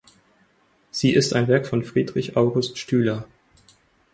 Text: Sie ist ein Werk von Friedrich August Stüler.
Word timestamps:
Sie 0.89 1.13
ist 1.13 1.33
ein 1.35 1.47
Werk 1.47 1.67
von 1.67 1.83
Friedrich 1.83 2.35
August 2.35 2.79
Stüler. 2.79 3.27